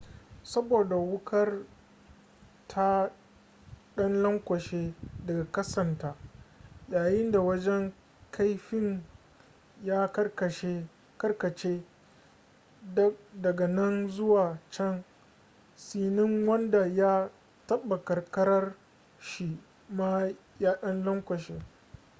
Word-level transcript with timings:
saboda 0.43 0.95
wukar 0.95 1.65
ta 2.67 3.11
dan 3.95 4.23
lankwashe 4.23 4.93
daga 5.25 5.45
kasanta 5.51 6.15
yayinda 6.89 7.39
wajen 7.39 7.93
kaifin 8.31 9.03
ya 9.83 10.07
karkace 11.17 11.83
dag 13.33 13.59
nan 13.69 14.07
zuwa 14.09 14.57
can 14.71 15.03
tsinin 15.75 16.47
wanda 16.47 16.85
ya 16.87 17.29
taba 17.67 17.97
kankarar 18.03 18.75
shi 19.19 19.59
ma 19.89 20.29
ya 20.59 20.75
dan 20.81 21.03
lankwashe 21.05 21.59